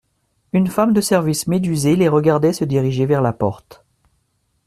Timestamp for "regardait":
2.07-2.53